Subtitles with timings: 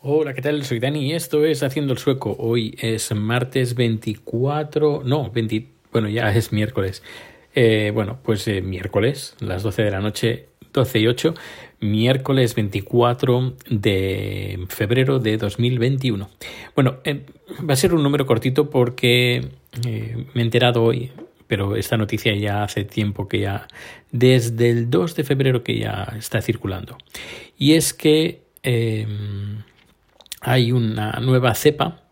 [0.00, 0.64] Hola, ¿qué tal?
[0.64, 2.36] Soy Dani y esto es Haciendo el Sueco.
[2.38, 7.02] Hoy es martes 24, no, 20, bueno, ya es miércoles.
[7.52, 11.34] Eh, bueno, pues eh, miércoles, las 12 de la noche, 12 y 8,
[11.80, 16.30] miércoles 24 de febrero de 2021.
[16.76, 17.26] Bueno, eh,
[17.68, 19.48] va a ser un número cortito porque
[19.82, 21.10] me he enterado hoy,
[21.48, 23.66] pero esta noticia ya hace tiempo que ya,
[24.12, 26.96] desde el 2 de febrero que ya está circulando.
[27.58, 28.42] Y es que
[30.40, 32.02] hay una nueva cepa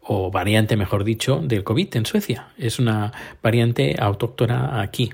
[0.00, 2.48] o variante, mejor dicho, del COVID en Suecia.
[2.56, 3.12] Es una
[3.42, 5.10] variante autóctona aquí.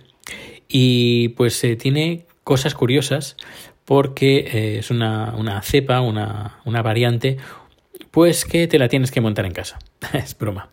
[0.69, 3.37] Y pues eh, tiene cosas curiosas
[3.85, 7.39] porque eh, es una, una cepa, una, una variante,
[8.13, 9.81] pues que te la tienes que montar en casa.
[10.13, 10.69] es broma.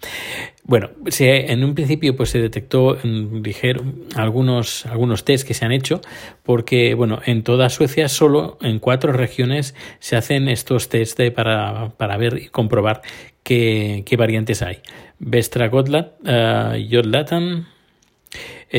[0.64, 2.96] Bueno, en un principio pues se detectó
[3.42, 6.02] dijeron algunos algunos test que se han hecho
[6.44, 12.18] porque bueno en toda Suecia solo en cuatro regiones se hacen estos test para, para
[12.18, 13.02] ver y comprobar
[13.42, 14.80] qué, qué variantes hay.
[15.18, 16.76] Vestra Gotland, uh,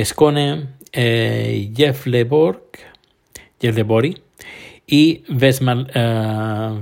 [0.05, 2.63] Skåne, eh, Gefleborg,
[4.87, 6.81] y Westman, uh,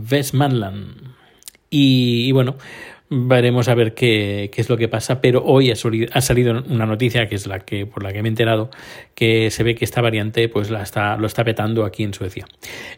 [1.71, 2.57] y, bueno,
[3.11, 6.87] veremos a ver qué, qué, es lo que pasa, pero hoy ha, ha, salido una
[6.87, 8.71] noticia que es la que por la que me he enterado
[9.15, 12.47] que se ve que esta variante pues la está, lo está petando aquí en Suecia.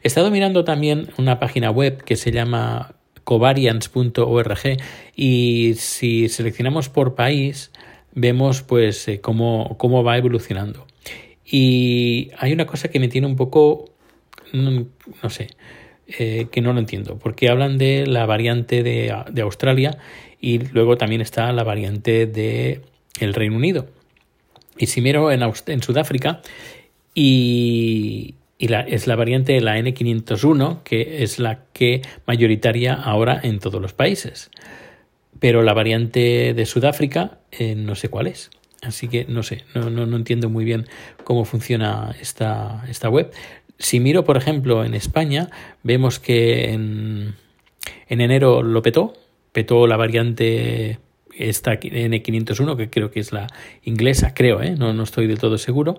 [0.03, 4.79] He estado mirando también una página web que se llama covariance.org
[5.15, 7.71] y si seleccionamos por país
[8.13, 10.87] vemos pues eh, cómo, cómo va evolucionando.
[11.45, 13.91] Y hay una cosa que me tiene un poco,
[14.53, 14.87] no,
[15.23, 15.49] no sé,
[16.19, 19.99] eh, que no lo entiendo, porque hablan de la variante de, de, Australia
[20.41, 22.81] y luego también está la variante de
[23.21, 23.87] el Reino Unido.
[24.79, 26.41] Y si miro en, en Sudáfrica
[27.15, 33.59] y, y es la variante de la N501, que es la que mayoritaria ahora en
[33.59, 34.51] todos los países.
[35.39, 38.51] Pero la variante de Sudáfrica eh, no sé cuál es.
[38.83, 40.87] Así que no sé, no, no, no entiendo muy bien
[41.25, 43.31] cómo funciona esta, esta web.
[43.81, 45.49] Si miro, por ejemplo, en España,
[45.83, 47.35] vemos que en,
[48.09, 49.15] en enero lo petó,
[49.53, 50.99] petó la variante
[51.35, 53.47] esta N501, que creo que es la
[53.83, 54.77] inglesa, creo, ¿eh?
[54.77, 55.97] no, no estoy del todo seguro,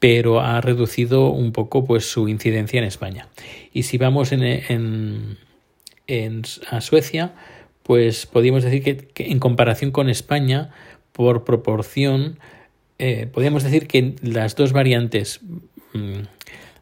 [0.00, 3.28] pero ha reducido un poco pues, su incidencia en España.
[3.72, 5.38] Y si vamos en, en,
[6.08, 7.34] en a Suecia,
[7.84, 10.70] pues podríamos decir que, en comparación con España,
[11.12, 12.40] por proporción,
[12.98, 15.40] eh, podríamos decir que las dos variantes
[15.92, 16.22] mmm,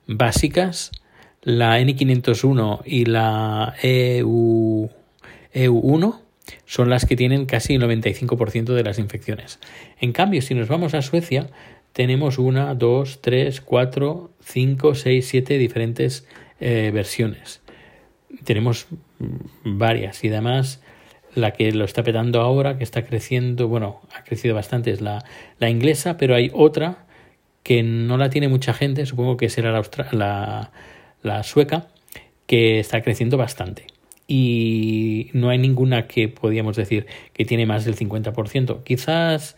[0.06, 0.90] básicas,
[1.42, 4.88] la N501 y la EU,
[5.54, 6.20] EU1
[6.66, 9.58] son las que tienen casi el 95% de las infecciones.
[10.00, 11.48] En cambio, si nos vamos a Suecia,
[11.92, 16.26] tenemos una, dos, tres, cuatro, cinco, seis, siete diferentes
[16.60, 17.60] eh, versiones.
[18.44, 18.86] Tenemos
[19.64, 20.82] varias y además
[21.34, 25.24] la que lo está petando ahora, que está creciendo, bueno, ha crecido bastante, es la,
[25.58, 27.06] la inglesa, pero hay otra
[27.62, 29.73] que no la tiene mucha gente, supongo que será
[30.12, 30.71] la,
[31.23, 31.89] la, sueca,
[32.47, 33.87] que está creciendo bastante.
[34.27, 38.83] Y no hay ninguna que podríamos decir que tiene más del 50%.
[38.83, 39.56] Quizás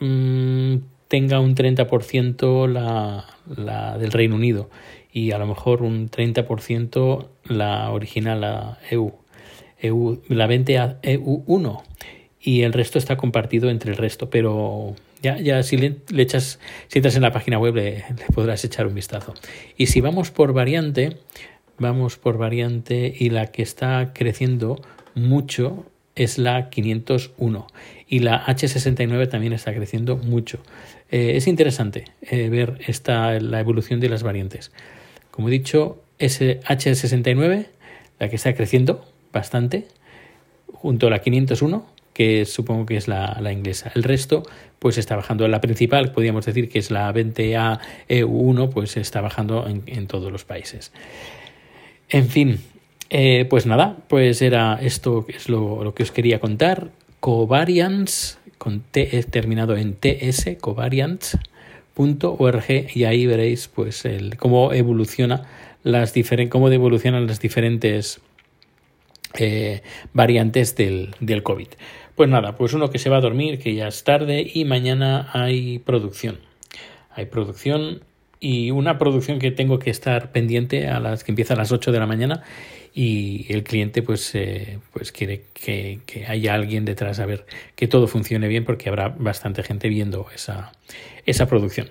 [0.00, 0.76] mmm,
[1.08, 4.70] tenga un 30% la, la del Reino Unido
[5.12, 9.12] y a lo mejor un 30% la original, la EU,
[9.80, 11.82] EU la 20 EU1
[12.40, 16.58] y el resto está compartido entre el resto, pero ya, ya si le, echas,
[16.88, 18.04] si entras en la página web le,
[18.34, 19.34] podrás echar un vistazo.
[19.76, 21.16] Y si vamos por variante,
[21.78, 24.80] vamos por variante y la que está creciendo
[25.14, 27.66] mucho es la 501
[28.08, 30.60] y la H69 también está creciendo mucho.
[31.10, 34.72] Eh, es interesante eh, ver esta, la evolución de las variantes.
[35.30, 37.66] Como he dicho, es H69
[38.18, 39.86] la que está creciendo bastante,
[40.72, 41.86] junto a la 501
[42.20, 43.90] que supongo que es la, inglesa.
[43.94, 44.42] El resto,
[44.78, 45.48] pues está bajando.
[45.48, 47.78] La principal, podríamos decir que es la 20A
[48.10, 50.92] EU1, pues está bajando en, en todos los países.
[52.10, 52.60] En fin,
[53.08, 56.90] eh, pues nada, pues era esto es lo, lo, que os quería contar.
[57.20, 62.64] Covariance, con T terminado en TS, covariance.org
[62.94, 65.44] y ahí veréis pues el, cómo evoluciona
[65.84, 68.20] las diferentes cómo evolucionan las diferentes
[69.38, 69.80] eh,
[70.12, 71.68] variantes del, del COVID.
[72.20, 75.30] Pues nada, pues uno que se va a dormir, que ya es tarde y mañana
[75.32, 76.38] hay producción.
[77.14, 78.02] Hay producción
[78.38, 81.92] y una producción que tengo que estar pendiente a las que empieza a las 8
[81.92, 82.42] de la mañana
[82.92, 87.88] y el cliente pues, eh, pues quiere que, que, haya alguien detrás a ver que
[87.88, 90.72] todo funcione bien porque habrá bastante gente viendo esa,
[91.24, 91.88] esa producción.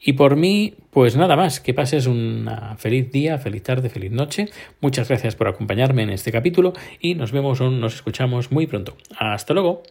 [0.00, 2.48] Y por mí, pues nada más, que pases un
[2.78, 4.48] feliz día, feliz tarde, feliz noche.
[4.80, 8.96] Muchas gracias por acompañarme en este capítulo y nos vemos o nos escuchamos muy pronto.
[9.18, 9.82] Hasta luego.